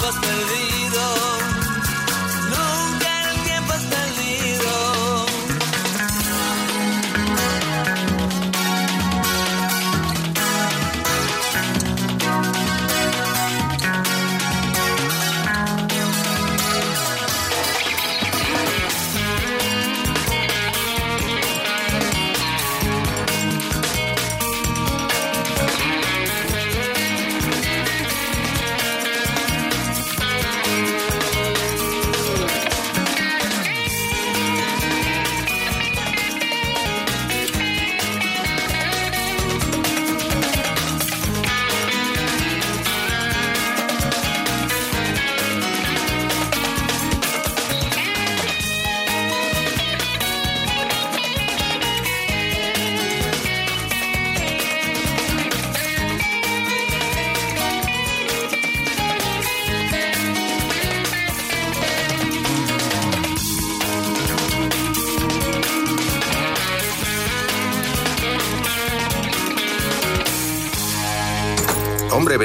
El 0.10 0.22
tiempo 0.22 0.39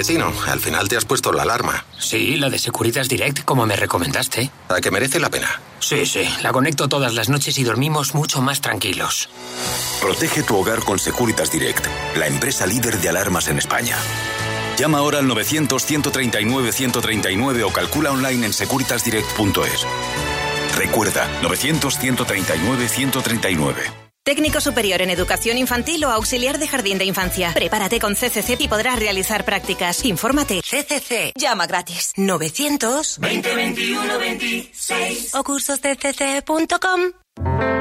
vecino, 0.05 0.30
al 0.46 0.61
final 0.61 0.86
te 0.86 0.98
has 0.98 1.07
puesto 1.07 1.32
la 1.32 1.44
alarma. 1.44 1.86
Sí, 1.98 2.36
la 2.36 2.50
de 2.50 2.59
Securitas 2.59 3.09
Direct, 3.09 3.42
como 3.46 3.64
me 3.64 3.74
recomendaste. 3.74 4.50
¿A 4.68 4.82
que 4.82 4.90
merece 4.90 5.18
la 5.18 5.30
pena? 5.30 5.48
Sí, 5.80 6.05
sí, 6.05 6.28
la 6.42 6.52
conecto 6.52 6.88
todas 6.88 7.14
las 7.14 7.30
noches 7.30 7.57
y 7.57 7.64
dormimos 7.64 8.14
mucho 8.14 8.42
más 8.42 8.61
tranquilos. 8.61 9.30
Protege 10.02 10.42
tu 10.42 10.59
hogar 10.59 10.80
con 10.80 10.98
Securitas 10.98 11.50
Direct, 11.50 11.86
la 12.16 12.26
empresa 12.26 12.66
líder 12.66 13.00
de 13.00 13.09
alarmas 13.09 13.48
en 13.48 13.57
España. 13.57 13.96
Llama 14.76 14.98
ahora 14.98 15.20
al 15.20 15.26
900-139-139 15.26 17.64
o 17.64 17.72
calcula 17.72 18.12
online 18.12 18.44
en 18.44 18.52
securitasdirect.es. 18.52 19.86
Recuerda, 20.76 21.26
900-139-139. 21.40 24.03
Técnico 24.25 24.59
superior 24.59 25.03
en 25.03 25.11
educación 25.11 25.59
infantil 25.59 26.03
o 26.07 26.11
auxiliar 26.11 26.59
de 26.59 26.66
jardín 26.66 26.97
de 26.97 27.05
infancia. 27.05 27.53
Prepárate 27.53 28.01
con 28.01 28.14
CCC 28.14 28.59
y 28.59 28.68
podrás 28.68 28.99
realizar 28.99 29.45
prácticas. 29.45 30.03
Infórmate. 30.07 30.62
CCC. 30.62 31.35
Llama 31.37 31.66
gratis. 31.66 32.14
900 32.16 33.18
20 33.20 33.55
21 33.55 34.18
26 34.18 35.35
o 35.35 35.45
cursosdecc.com. 35.45 37.74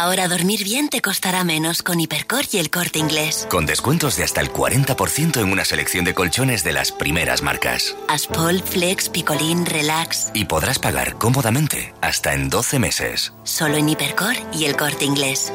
Ahora 0.00 0.28
dormir 0.28 0.64
bien 0.64 0.88
te 0.88 1.02
costará 1.02 1.44
menos 1.44 1.82
con 1.82 2.00
Hipercor 2.00 2.46
y 2.50 2.56
el 2.56 2.70
corte 2.70 2.98
inglés. 2.98 3.46
Con 3.50 3.66
descuentos 3.66 4.16
de 4.16 4.24
hasta 4.24 4.40
el 4.40 4.50
40% 4.50 5.42
en 5.42 5.52
una 5.52 5.62
selección 5.66 6.06
de 6.06 6.14
colchones 6.14 6.64
de 6.64 6.72
las 6.72 6.90
primeras 6.90 7.42
marcas. 7.42 7.94
Aspol, 8.08 8.62
Flex, 8.62 9.10
Picolín, 9.10 9.66
Relax. 9.66 10.30
Y 10.32 10.46
podrás 10.46 10.78
pagar 10.78 11.18
cómodamente 11.18 11.92
hasta 12.00 12.32
en 12.32 12.48
12 12.48 12.78
meses. 12.78 13.34
Solo 13.44 13.76
en 13.76 13.90
Hipercor 13.90 14.36
y 14.54 14.64
el 14.64 14.74
corte 14.74 15.04
inglés. 15.04 15.52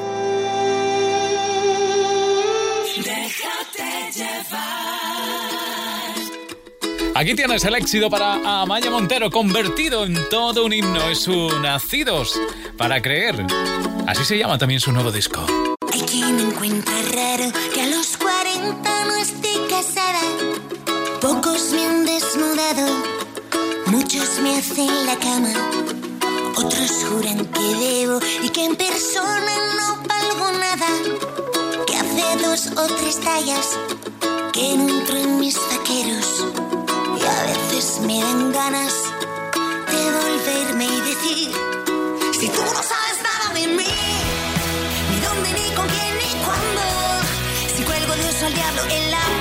Aquí 7.18 7.34
tienes 7.34 7.64
el 7.64 7.74
éxito 7.76 8.10
para 8.10 8.62
Amaya 8.62 8.92
Montero, 8.92 9.32
convertido 9.32 10.04
en 10.04 10.18
todo 10.30 10.66
un 10.66 10.74
himno. 10.74 11.10
Es 11.10 11.20
su 11.20 11.48
Nacidos 11.62 12.38
para 12.76 13.02
Creer. 13.02 13.48
Así 14.06 14.26
se 14.26 14.38
llama 14.38 14.58
también 14.58 14.82
su 14.82 14.92
nuevo 14.92 15.14
disco. 15.14 15.46
Hay 15.94 16.02
quien 16.02 16.38
encuentra 16.42 16.94
raro 17.14 17.46
que 17.74 17.82
a 17.84 17.88
los 17.88 18.18
40 18.18 19.06
no 19.06 19.16
esté 19.16 19.48
casada. 19.70 20.20
Pocos 21.22 21.72
me 21.72 21.86
han 21.86 22.06
desnudado, 22.06 22.86
muchos 23.86 24.40
me 24.40 24.58
hacen 24.58 25.06
la 25.06 25.16
cama. 25.16 25.54
Otros 26.58 26.92
juran 27.10 27.46
que 27.46 27.76
debo 27.76 28.20
y 28.44 28.50
que 28.50 28.66
en 28.66 28.76
persona 28.76 29.54
no 29.78 30.04
valgo 30.06 30.52
nada. 30.60 30.88
Que 31.88 31.96
hace 31.96 32.46
dos 32.46 32.68
o 32.78 32.94
tres 32.94 33.22
tallas 33.22 33.80
que 34.52 34.76
no 34.76 34.90
entro 34.90 35.16
en 35.16 35.40
mis 35.40 35.56
vaqueros. 35.56 36.45
Y 37.26 37.28
a 37.28 37.44
veces 37.44 38.00
me 38.02 38.20
dan 38.20 38.52
ganas 38.52 38.94
de 39.92 40.12
volverme 40.20 40.86
y 40.86 41.02
decir: 41.10 41.52
Si 42.40 42.48
tú 42.50 42.62
no 42.62 42.84
sabes 42.92 43.18
nada 43.24 43.52
de 43.56 43.66
mí, 43.66 43.96
ni 45.10 45.20
dónde, 45.26 45.50
ni 45.54 45.76
con 45.76 45.88
quién, 45.88 46.18
ni 46.22 46.46
cuándo. 46.46 46.84
Si 47.76 47.82
cuelgo 47.84 48.14
de 48.16 48.30
oso 48.30 48.46
al 48.46 48.54
diablo 48.54 48.82
en 48.92 49.10
la 49.10 49.35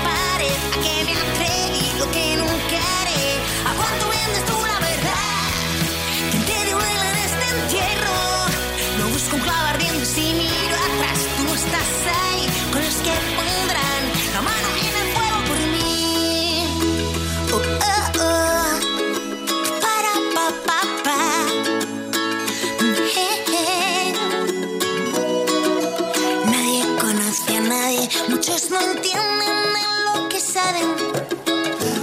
no 28.71 28.81
entienden 28.81 29.59
en 29.85 30.05
lo 30.05 30.29
que 30.29 30.41
saben. 30.41 30.89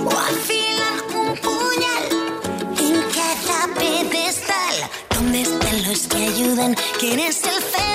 O 0.06 0.10
afilan 0.12 0.98
un 1.16 1.36
puñal 1.38 2.06
en 2.78 2.96
cada 3.16 3.74
pedestal. 3.76 4.76
¿Dónde 5.10 5.42
están 5.42 5.84
los 5.88 6.08
que 6.08 6.18
ayudan? 6.18 6.76
¿Quién 7.00 7.20
es 7.20 7.44
el 7.44 7.62
feo, 7.74 7.91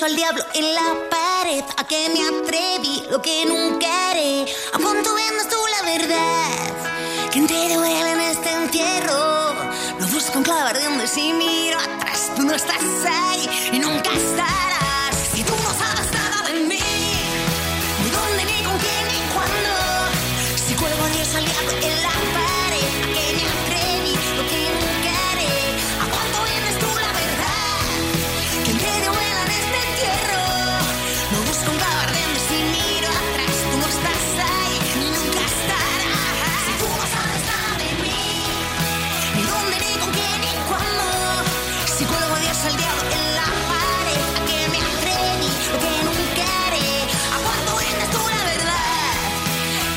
de 0.00 0.06
oso 0.06 0.06
al 0.06 0.16
diablo 0.16 0.44
en 0.54 0.74
la 0.74 1.08
pared, 1.10 1.64
a 1.76 1.86
que 1.86 2.08
me 2.08 2.22
atreví, 2.22 3.04
lo 3.10 3.20
que 3.20 3.44
nunca 3.46 4.10
haré. 4.10 4.46
¿A 4.72 4.78
cuánto 4.78 5.14
vendes 5.14 5.48
tú 5.48 5.56
la 5.78 5.90
verdad? 5.90 7.30
¿Quién 7.32 7.46
te 7.46 7.74
duele 7.74 8.10
en 8.12 8.20
este 8.20 8.50
entierro? 8.50 9.54
No 9.98 10.06
busco 10.06 10.38
un 10.38 10.44
clavo 10.44 10.68
ardiendo 10.68 11.04
y 11.04 11.06
si 11.06 11.32
miro 11.32 11.78
atrás, 11.78 12.30
tú 12.36 12.42
no 12.42 12.54
estás 12.54 12.82
ahí 13.06 13.39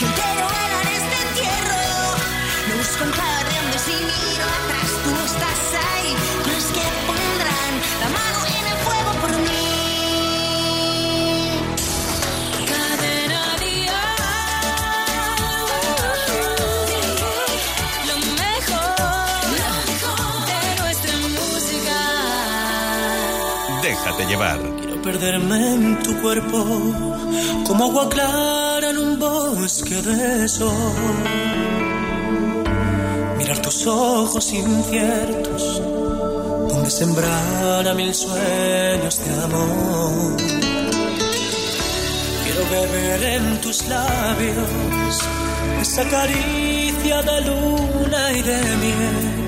¿Quién 0.03 0.15
te 0.15 0.27
dio 0.35 0.45
vela 0.55 0.79
en 0.83 0.89
este 0.99 1.15
entierro? 1.27 1.83
No 2.67 2.73
busco 2.77 3.03
un 3.05 3.11
clavo 3.11 3.33
y 3.73 3.79
si 3.79 3.95
miro 4.11 4.45
atrás, 4.59 4.89
tú 5.03 5.09
no 5.11 5.23
estás 5.25 5.61
ahí 5.87 6.11
con 6.43 6.53
los 6.53 6.65
que 6.75 6.85
pondrán 7.07 7.73
la 8.01 8.09
mano 8.17 8.39
en 8.57 8.65
el 8.71 8.77
fuego 8.85 9.11
por 9.21 9.33
mí. 9.47 9.65
Cadena 12.69 13.41
Lo 18.09 18.17
mejor 18.43 18.95
de 20.51 20.59
nuestra 20.81 21.15
música. 21.37 21.97
Déjate 23.81 24.23
llevar. 24.25 24.59
Quiero 24.79 25.01
perderme 25.01 25.73
en 25.73 26.03
tu 26.03 26.21
cuerpo 26.21 26.57
como 27.65 27.85
agua 27.85 28.09
clara 28.09 28.72
bosque 29.17 30.01
de 30.01 30.47
sol. 30.47 31.23
Mirar 33.37 33.59
tus 33.61 33.87
ojos 33.87 34.53
inciertos 34.53 35.81
donde 36.69 36.89
sembrar 36.89 37.95
mil 37.95 38.13
sueños 38.13 39.19
de 39.23 39.43
amor. 39.43 40.37
Quiero 42.43 42.63
beber 42.69 43.23
en 43.23 43.61
tus 43.61 43.87
labios 43.87 45.21
esa 45.81 46.03
caricia 46.09 47.21
de 47.21 47.41
luna 47.41 48.31
y 48.31 48.41
de 48.41 48.61
miel 48.83 49.43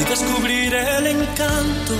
y 0.00 0.04
descubrir 0.04 0.74
el 0.74 1.06
encanto 1.06 1.94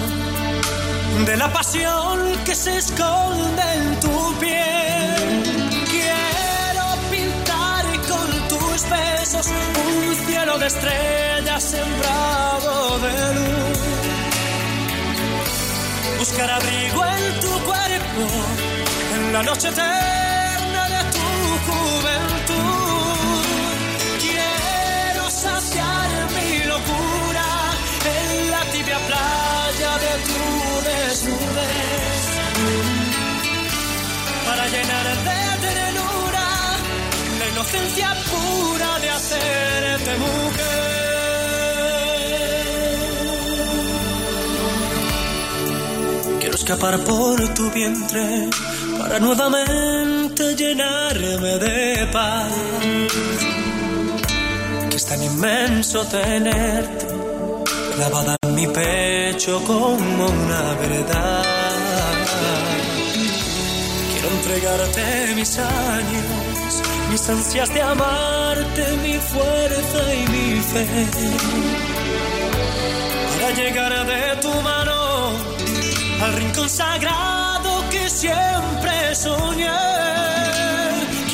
de 1.27 1.37
la 1.37 1.53
pasión 1.53 2.19
que 2.45 2.55
se 2.55 2.77
esconde 2.79 3.63
en 3.75 4.01
tu 4.01 4.35
piel. 4.41 4.72
Besos 8.89 9.47
un 9.49 10.15
cielo 10.27 10.59
de 10.59 10.67
estrellas 10.67 11.63
sembrado 11.63 12.99
de 12.99 13.35
luz. 13.35 13.79
Buscar 16.19 16.51
abrigo 16.51 17.05
en 17.05 17.41
tu 17.41 17.53
cuerpo, 17.65 18.25
en 19.15 19.33
la 19.33 19.43
noche 19.43 19.69
eterna 19.69 20.22
inocencia 37.63 38.15
pura 38.31 38.99
de 38.99 39.11
hacerte 39.11 40.19
mujer. 40.19 40.83
Quiero 46.41 46.55
escapar 46.57 46.99
por 47.05 47.55
tu 47.55 47.71
vientre 47.71 48.51
para 48.99 49.21
nuevamente 49.21 50.57
llenarme 50.57 51.59
de 51.59 52.09
paz. 52.13 52.53
Que 54.91 54.97
es 54.97 55.07
tan 55.07 55.23
inmenso 55.23 56.05
tenerte 56.07 57.07
clavada 57.95 58.37
en 58.43 58.55
mi 58.55 58.67
pecho 58.67 59.63
como 59.65 60.27
una 60.27 60.75
verdad. 60.81 61.45
Quiero 64.13 64.29
entregarte 64.37 65.35
mis 65.37 65.59
años, 65.59 66.52
mis 67.13 67.29
ansias 67.29 67.69
de 67.75 67.83
amarte, 67.83 68.85
mi 69.03 69.19
fuerza 69.33 70.15
y 70.15 70.23
mi 70.33 70.61
fe. 70.71 70.87
Para 73.31 73.51
llegar 73.55 74.07
de 74.07 74.37
tu 74.41 74.53
mano 74.63 75.33
al 76.23 76.33
rincón 76.33 76.71
sagrado 76.71 77.71
que 77.91 78.09
siempre 78.09 79.15
soñé. 79.15 79.81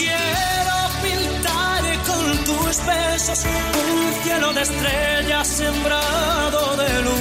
Quiero 0.00 0.76
pintar 1.04 1.84
con 2.08 2.24
tus 2.48 2.74
besos 2.84 3.44
un 3.46 4.22
cielo 4.24 4.52
de 4.54 4.62
estrellas 4.62 5.46
sembrado 5.46 6.76
de 6.76 7.02
luz. 7.02 7.20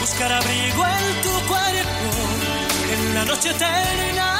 Buscar 0.00 0.32
abrigo 0.32 0.82
en 0.96 1.06
tu 1.24 1.34
cuerpo 1.52 2.08
en 2.94 3.14
la 3.14 3.24
noche 3.26 3.50
eterna 3.50 4.39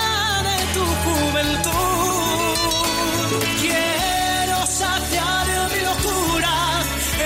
juventud. 1.20 2.56
Quiero 3.62 4.58
saciar 4.66 5.46
mi 5.72 5.80
locura 5.90 6.54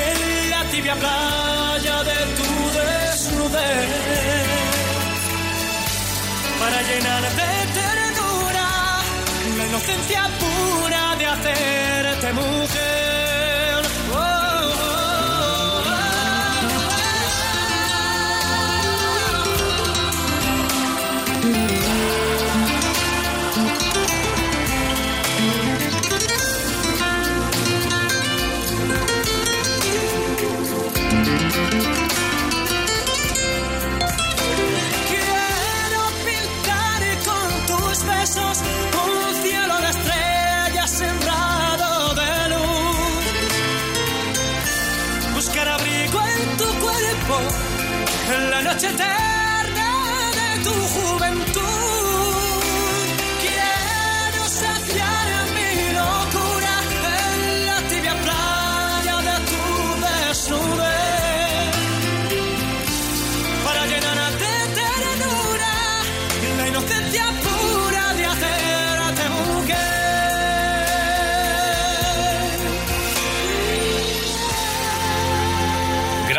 en 0.04 0.50
la 0.50 0.60
tibia 0.70 0.96
playa 1.02 1.96
de 2.10 2.18
tu 2.38 2.50
desnudez. 2.78 3.90
Para 6.60 6.78
llenar 6.88 7.22
de 7.40 7.52
ternura 7.78 8.68
la 9.58 9.64
inocencia 9.70 10.22
pura 10.40 11.02
de 11.18 11.26
hacerte 11.26 12.32
mujer. 12.32 12.93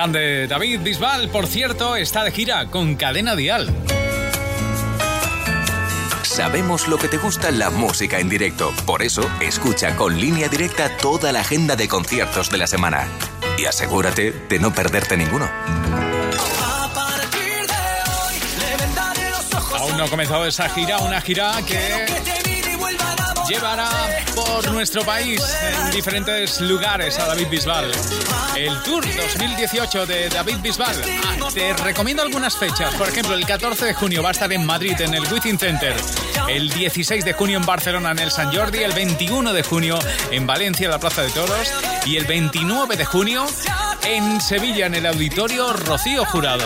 Grande 0.05 0.45
David 0.47 0.81
Bisbal, 0.81 1.29
por 1.29 1.47
cierto, 1.47 1.95
está 1.95 2.23
de 2.23 2.31
gira 2.31 2.67
con 2.67 2.95
Cadena 2.95 3.35
Dial. 3.35 3.73
Sabemos 6.21 6.87
lo 6.87 6.99
que 6.99 7.07
te 7.07 7.17
gusta 7.17 7.49
la 7.49 7.71
música 7.71 8.19
en 8.19 8.29
directo. 8.29 8.71
Por 8.85 9.01
eso, 9.01 9.27
escucha 9.41 9.95
con 9.95 10.19
línea 10.19 10.47
directa 10.47 10.95
toda 10.97 11.31
la 11.31 11.39
agenda 11.39 11.75
de 11.75 11.87
conciertos 11.87 12.51
de 12.51 12.59
la 12.59 12.67
semana. 12.67 13.07
Y 13.57 13.65
asegúrate 13.65 14.31
de 14.47 14.59
no 14.59 14.71
perderte 14.71 15.17
ninguno. 15.17 15.45
A 15.45 16.87
partir 16.93 17.65
de 17.65 18.11
hoy 18.11 18.35
le 18.59 18.85
vendaré 18.85 19.29
los 19.31 19.53
ojos. 19.55 19.81
Aún 19.81 19.97
no 19.97 20.03
ha 20.03 20.07
comenzado 20.07 20.45
esa 20.45 20.69
gira, 20.69 20.99
una 20.99 21.19
gira 21.19 21.51
que 21.65 22.34
llevará 23.47 23.89
por 24.35 24.71
nuestro 24.71 25.03
país 25.03 25.41
en 25.61 25.91
diferentes 25.91 26.61
lugares 26.61 27.19
a 27.19 27.27
David 27.27 27.47
Bisbal. 27.49 27.91
El 28.55 28.81
Tour 28.83 29.03
2018 29.05 30.05
de 30.05 30.29
David 30.29 30.57
Bisbal. 30.61 30.95
Ah, 31.23 31.49
te 31.53 31.73
recomiendo 31.73 32.23
algunas 32.23 32.57
fechas. 32.57 32.93
Por 32.95 33.07
ejemplo, 33.07 33.35
el 33.35 33.45
14 33.45 33.85
de 33.85 33.93
junio 33.93 34.23
va 34.23 34.29
a 34.29 34.31
estar 34.31 34.51
en 34.51 34.65
Madrid 34.65 34.99
en 34.99 35.13
el 35.13 35.23
Within 35.31 35.59
Center. 35.59 35.95
El 36.47 36.69
16 36.69 37.25
de 37.25 37.33
junio 37.33 37.57
en 37.57 37.65
Barcelona 37.65 38.11
en 38.11 38.19
el 38.19 38.31
San 38.31 38.53
Jordi. 38.53 38.79
El 38.79 38.93
21 38.93 39.53
de 39.53 39.63
junio 39.63 39.99
en 40.31 40.47
Valencia 40.47 40.85
en 40.85 40.91
la 40.91 40.99
Plaza 40.99 41.21
de 41.21 41.29
Toros. 41.29 41.71
Y 42.05 42.17
el 42.17 42.25
29 42.25 42.95
de 42.95 43.05
junio 43.05 43.45
en 44.05 44.41
Sevilla 44.41 44.85
en 44.87 44.95
el 44.95 45.05
Auditorio 45.05 45.73
Rocío 45.73 46.25
Jurado. 46.25 46.65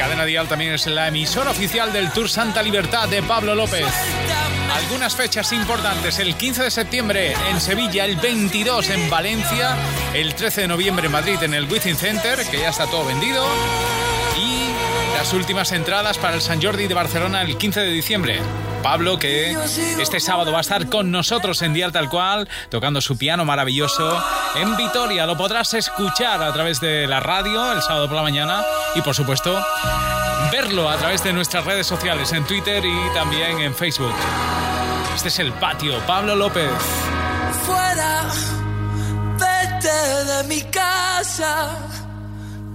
Cadena 0.00 0.24
Dial 0.24 0.48
también 0.48 0.72
es 0.72 0.86
la 0.86 1.08
emisora 1.08 1.50
oficial 1.50 1.92
del 1.92 2.10
Tour 2.10 2.26
Santa 2.26 2.62
Libertad 2.62 3.06
de 3.06 3.22
Pablo 3.22 3.54
López. 3.54 3.84
Algunas 4.72 5.14
fechas 5.14 5.52
importantes, 5.52 6.18
el 6.18 6.36
15 6.36 6.62
de 6.62 6.70
septiembre 6.70 7.34
en 7.50 7.60
Sevilla, 7.60 8.06
el 8.06 8.16
22 8.16 8.88
en 8.88 9.10
Valencia, 9.10 9.76
el 10.14 10.34
13 10.34 10.62
de 10.62 10.68
noviembre 10.68 11.04
en 11.04 11.12
Madrid 11.12 11.42
en 11.42 11.52
el 11.52 11.70
Within 11.70 11.96
Center, 11.96 12.38
que 12.50 12.60
ya 12.60 12.70
está 12.70 12.86
todo 12.86 13.04
vendido, 13.04 13.44
y 14.36 14.70
las 15.14 15.32
últimas 15.32 15.72
entradas 15.72 16.18
para 16.18 16.34
el 16.34 16.40
San 16.40 16.62
Jordi 16.62 16.86
de 16.86 16.94
Barcelona 16.94 17.42
el 17.42 17.56
15 17.56 17.80
de 17.80 17.90
diciembre. 17.90 18.40
Pablo, 18.82 19.18
que 19.18 19.54
este 20.00 20.20
sábado 20.20 20.52
va 20.52 20.58
a 20.58 20.60
estar 20.62 20.88
con 20.88 21.10
nosotros 21.10 21.60
en 21.62 21.74
Dial 21.74 21.92
Tal 21.92 22.08
Cual, 22.08 22.48
tocando 22.70 23.00
su 23.00 23.18
piano 23.18 23.44
maravilloso 23.44 24.22
en 24.56 24.76
Vitoria. 24.76 25.26
Lo 25.26 25.36
podrás 25.36 25.74
escuchar 25.74 26.42
a 26.42 26.52
través 26.52 26.80
de 26.80 27.06
la 27.06 27.20
radio 27.20 27.72
el 27.72 27.82
sábado 27.82 28.06
por 28.06 28.16
la 28.16 28.22
mañana 28.22 28.64
y, 28.94 29.02
por 29.02 29.14
supuesto, 29.14 29.62
verlo 30.50 30.88
a 30.88 30.96
través 30.96 31.22
de 31.22 31.32
nuestras 31.32 31.64
redes 31.64 31.86
sociales, 31.86 32.32
en 32.32 32.44
Twitter 32.44 32.82
y 32.84 33.14
también 33.14 33.60
en 33.60 33.74
Facebook. 33.74 34.14
Este 35.14 35.28
es 35.28 35.38
el 35.40 35.52
patio, 35.52 35.98
Pablo 36.06 36.34
López. 36.34 36.70
fuera, 37.66 38.24
vete 39.38 40.32
de 40.32 40.44
mi 40.44 40.62
casa. 40.70 41.99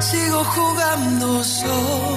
sigo 0.00 0.44
jugando 0.44 1.42
solo. 1.44 2.16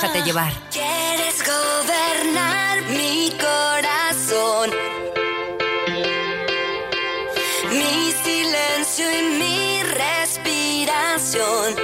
Déjate 0.00 0.22
llevar. 0.22 0.52
Quieres 0.70 1.42
gobernar 1.44 2.82
mi 2.90 3.32
corazón, 3.32 4.70
mi 7.72 8.12
silencio 8.12 9.06
y 9.18 9.22
mi 9.40 9.82
respiración. 9.82 11.74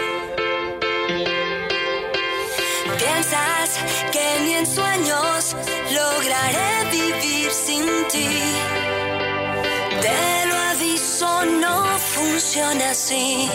Piensas 2.97 3.81
que 4.13 4.41
ni 4.45 4.55
en 4.55 4.67
sueños 4.67 5.57
lograré 5.91 6.91
vivir 6.93 7.51
sin 7.51 7.85
ti. 8.13 8.29
Te 10.01 10.47
lo 10.47 10.55
aviso, 10.55 11.45
no 11.47 11.99
funciona 11.99 12.91
así. 12.91 13.51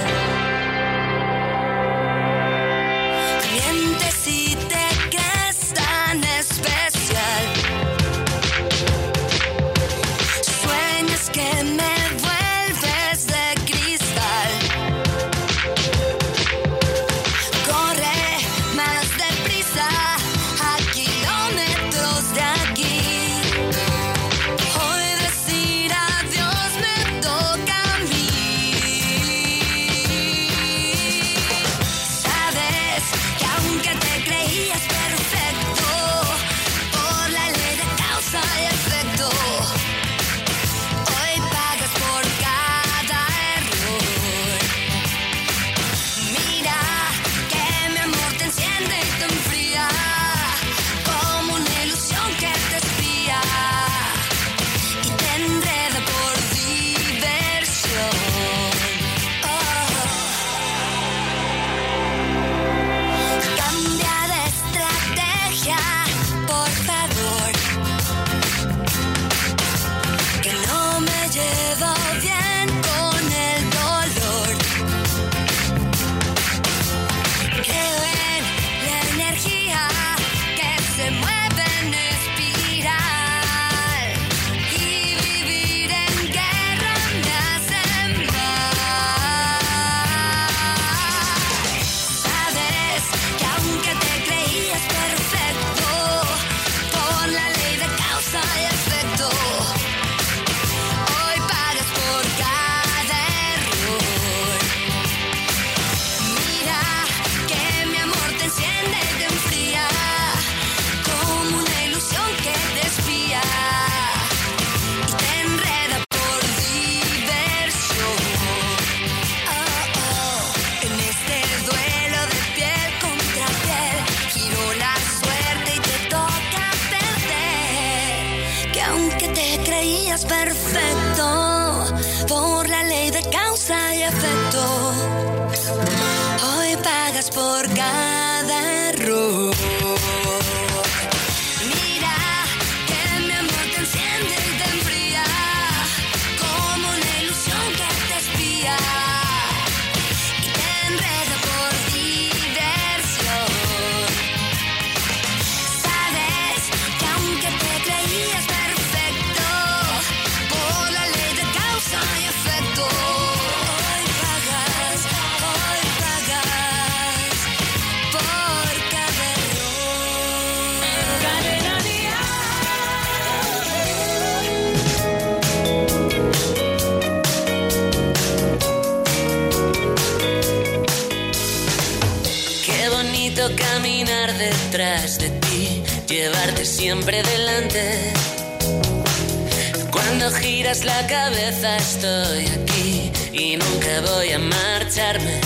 La 190.90 191.08
cabeza 191.08 191.78
estoy 191.78 192.46
aquí 192.60 193.12
y 193.32 193.58
nunca 193.58 193.94
voy 194.12 194.32
a 194.32 194.40
marcharme. 194.40 195.40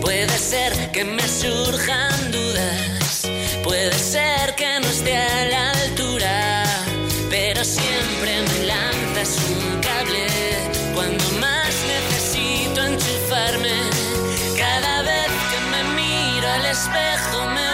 Puede 0.00 0.36
ser 0.38 0.72
que 0.92 1.04
me 1.04 1.26
surjan 1.26 2.30
dudas, 2.30 3.28
puede 3.62 3.98
ser 3.98 4.54
que 4.56 4.80
no 4.80 4.88
esté 4.96 5.16
a 5.16 5.44
la 5.52 5.70
altura, 5.82 6.64
pero 7.30 7.64
siempre 7.64 8.32
me 8.48 8.58
lanzas 8.72 9.30
un 9.54 9.80
cable 9.88 10.26
cuando 10.94 11.24
más 11.44 11.72
necesito 11.94 12.78
enchufarme. 12.90 13.76
Cada 14.64 15.02
vez 15.02 15.30
que 15.50 15.60
me 15.72 15.82
miro 16.00 16.46
al 16.56 16.66
espejo 16.66 17.38
me 17.56 17.73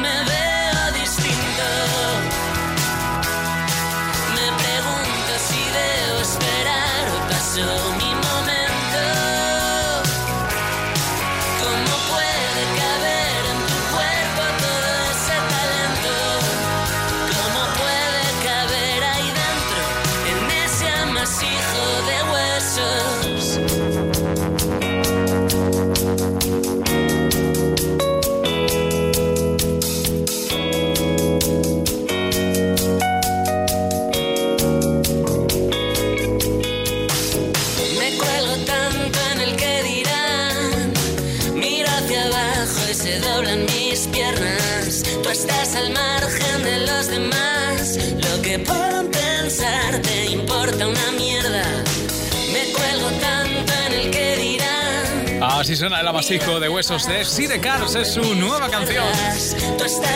amasijo 56.11 56.59
de 56.59 56.67
huesos 56.67 57.07
de 57.07 57.23
Sidecars, 57.23 57.95
es 57.95 58.15
su 58.15 58.35
nueva 58.35 58.69
canción. 58.69 59.05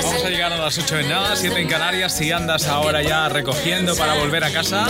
Vamos 0.04 0.26
a 0.26 0.30
llegar 0.30 0.52
a 0.52 0.58
las 0.58 0.78
8 0.78 1.00
en 1.00 1.08
nada, 1.08 1.38
7 1.38 1.58
en 1.58 1.70
Canarias. 1.70 2.18
Si 2.18 2.34
andas 2.34 2.68
ahora 2.68 3.02
ya 3.02 3.30
recogiendo 3.30 3.96
para 3.96 4.16
volver 4.16 4.44
a 4.44 4.52
casa, 4.52 4.86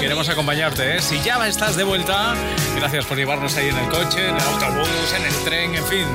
queremos 0.00 0.28
acompañarte. 0.28 0.98
¿eh? 0.98 1.02
Si 1.02 1.20
ya 1.20 1.44
estás 1.48 1.74
de 1.74 1.82
vuelta, 1.82 2.36
gracias 2.76 3.06
por 3.06 3.18
llevarnos 3.18 3.56
ahí 3.56 3.70
en 3.70 3.76
el 3.76 3.88
coche, 3.88 4.28
en 4.28 4.36
el 4.36 4.42
autobús, 4.42 5.12
en 5.16 5.24
el 5.24 5.34
tren, 5.44 5.74
en 5.74 5.84
fin, 5.86 6.06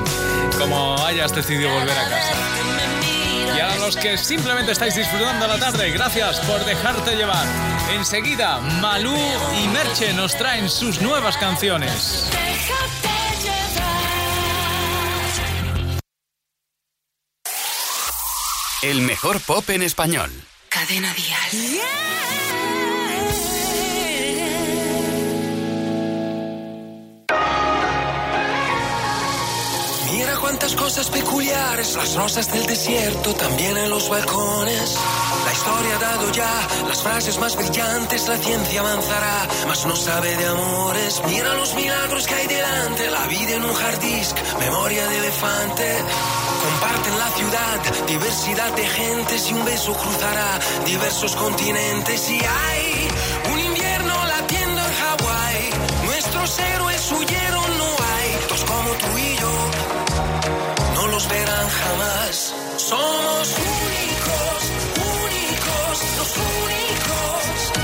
como 0.58 0.96
hayas 1.06 1.36
decidido 1.36 1.70
volver 1.70 1.98
a 1.98 2.10
casa. 2.10 2.34
Y 3.58 3.60
a 3.60 3.76
los 3.80 3.98
que 3.98 4.18
simplemente 4.18 4.72
estáis 4.72 4.96
disfrutando 4.96 5.46
la 5.46 5.60
tarde, 5.60 5.92
gracias 5.92 6.40
por 6.40 6.64
dejarte 6.64 7.18
llevar. 7.18 7.46
Enseguida, 7.94 8.60
Malú 8.80 9.14
y 9.62 9.68
Merche 9.68 10.14
nos 10.14 10.38
traen 10.38 10.70
sus 10.70 11.02
nuevas 11.02 11.36
canciones. 11.36 12.30
El 18.82 19.02
mejor 19.02 19.40
pop 19.42 19.70
en 19.70 19.84
español. 19.84 20.32
Cadena 20.68 21.14
Dial. 21.14 21.82
Mira 30.12 30.36
cuántas 30.40 30.74
cosas 30.74 31.12
peculiares, 31.12 31.96
las 31.96 32.16
rosas 32.16 32.52
del 32.52 32.66
desierto, 32.66 33.36
también 33.36 33.78
en 33.78 33.92
los 33.92 34.10
balcones. 34.10 34.98
La 35.46 35.54
historia 35.54 35.96
ha 35.96 36.00
dado 36.00 36.32
ya 36.32 36.68
las 36.88 37.04
frases 37.04 37.38
más 37.38 37.56
brillantes, 37.56 38.28
la 38.28 38.38
ciencia 38.38 38.80
avanzará, 38.80 39.48
mas 39.68 39.86
no 39.86 39.96
sabe 39.96 40.36
de 40.36 40.48
amores. 40.48 41.22
Mira 41.28 41.54
los 41.54 41.76
milagros 41.76 42.26
que 42.26 42.34
hay 42.34 42.48
delante, 42.48 43.12
la 43.12 43.28
vida 43.28 43.58
en 43.58 43.64
un 43.64 43.76
hard 43.76 44.00
disk, 44.00 44.36
memoria 44.60 45.08
de 45.08 45.18
elefante. 45.20 45.98
Comparten 46.62 47.18
la 47.18 47.30
ciudad, 47.32 48.06
diversidad 48.06 48.72
de 48.76 48.86
gentes 48.86 49.50
y 49.50 49.54
un 49.54 49.66
beso 49.66 49.94
cruzará 49.94 50.60
diversos 50.86 51.36
continentes 51.36 52.30
y 52.30 52.40
hay 52.40 53.08
un 53.52 53.60
invierno 53.60 54.14
latiendo 54.26 54.80
en 54.80 54.94
Hawái. 54.94 55.70
Nuestros 56.06 56.60
héroes 56.60 57.12
huyeron, 57.12 57.78
no 57.80 57.90
hay 58.14 58.48
dos 58.48 58.64
como 58.66 58.92
tú 58.92 59.18
y 59.18 59.36
yo. 59.38 59.54
No 60.94 61.08
los 61.08 61.28
verán 61.30 61.68
jamás. 61.70 62.54
Somos 62.78 63.56
únicos, 63.58 64.60
únicos, 65.18 66.18
los 66.18 66.38
únicos. 66.38 67.81